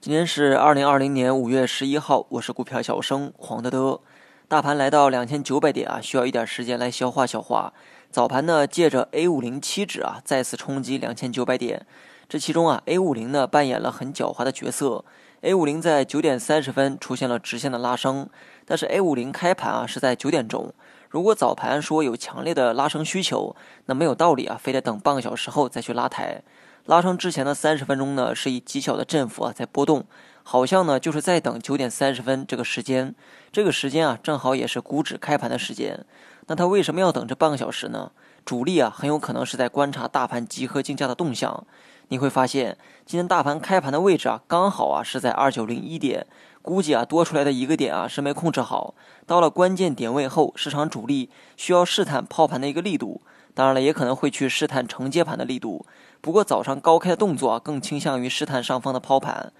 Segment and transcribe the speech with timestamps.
[0.00, 4.00] 今天是二零二零年五月十一号，我是股票小生黄德德。
[4.46, 7.72] 大盘来到两千九百点啊，需要一点时间来消化消化。
[8.10, 11.84] 早盘呢，借着 A 五零期指啊再次冲击两千九百点，
[12.28, 15.04] 这其中啊 A 五零呢扮演了很狡猾的角色。
[15.40, 18.28] A 五零在九点三十分出现了直线的拉升，
[18.64, 20.72] 但是 A 五零开盘啊是在九点钟。
[21.08, 23.56] 如果早盘说有强烈的拉升需求，
[23.86, 26.42] 那没有道理啊，非得等半个小时后再去拉抬。
[26.88, 30.06] 拉升之前的三十分钟呢，是以极小的振幅啊在波动，
[30.42, 33.14] 好像呢就是在等九点三十分这个时间。
[33.52, 36.06] 这个时间啊，正好也是股指开盘的时间。
[36.46, 38.10] 那他为什么要等这半个小时呢？
[38.46, 41.66] 主力啊，很有可能是在观察大盘集合竞价的动向。
[42.08, 46.26] 你会发现，今天大盘开盘的位置啊，刚好啊是在二九零一点，
[46.68, 48.94] 估计啊多出来的一个点啊是没控制好。
[49.26, 53.22] 到了关键点位后，市场主力需要试探抛盘的一个力度，
[53.54, 55.86] 当然了，也可能会去试探承接盘的力度。
[56.20, 59.50] 不过早上高开的动作啊，更倾向于试探上方的抛盘。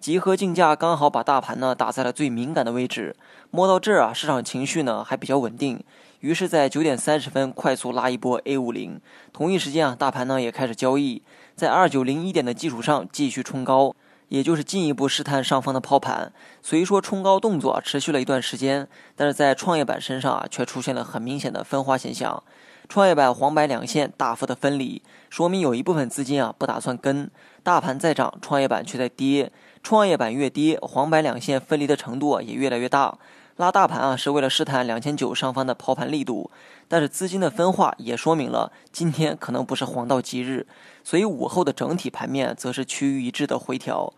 [0.00, 3.14] 集合竞价刚好把大盘呢打在了最敏感的位置，
[3.52, 5.80] 摸到这儿啊，市场情绪呢还比较稳定，
[6.18, 9.00] 于是，在九点三十分快速拉一波 A 五零，
[9.32, 11.22] 同一时间啊，大盘呢也开始交易，
[11.54, 13.94] 在二九零一点的基础上继续冲高，
[14.28, 16.32] 也就是进一步试探上方的抛盘。
[16.62, 22.42] 虽说冲高动作持续了一段时间，但是在创业板身上啊，却出现了很明显的分化现象，
[22.88, 27.30] 创业板黄白两线大幅的分离，说明有一部分资金啊不打算跟，
[27.62, 29.52] 大盘在涨，创业板却在跌。
[29.82, 33.16] 创业板越跌，黄白两线分离的程度也越来越大。
[33.56, 36.50] 拉大盘啊，是为了试探两千九上方的抛盘力度。
[36.88, 40.66] 但是资金的分化也说明了今天可能不是黄道吉日，
[41.02, 44.12] 所以午后的整体盘面则是趋于一致的回调。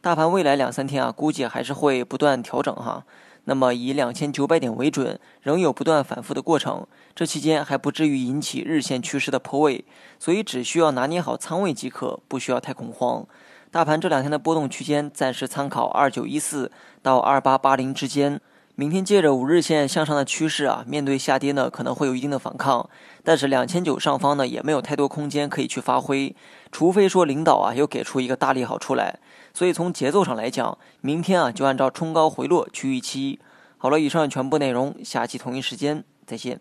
[0.00, 3.04] 大盘未来两三天啊，估计还是会不断调整哈。
[3.46, 6.86] 那么以两千九百点为准，仍有不断反复的过程。
[7.16, 9.84] 这期间还不至于引起日线趋势的破位，
[10.18, 13.26] 所以只需要拿捏好仓位即可，不需要太恐慌。
[13.70, 16.70] 大盘这两天的波动区间暂时参考二九一四
[17.02, 18.40] 到二八八零之间。
[18.76, 22.90] 明天借着五日线向上的趋势啊，面对下跌呢可能会有一定的反抗，
[23.22, 26.34] 但是两千九上方呢也没有太多空间可以去发挥，
[26.72, 29.20] 除非说领导啊又给出一个大利好出来。
[29.52, 33.38] 所以从节奏上来讲，明天啊就按照冲高回落去预期。
[33.78, 36.60] 好了，以上全部内容，下期同一时间再见。